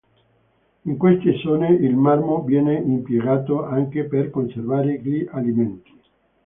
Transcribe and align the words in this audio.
In 0.85 0.97
queste 0.97 1.37
zone 1.43 1.75
il 1.75 1.95
marmo 1.95 2.41
viene 2.41 2.73
impiegato 2.73 3.63
anche 3.65 4.05
per 4.05 4.31
conservare 4.31 4.99
gli 4.99 5.27
alimenti. 5.29 5.93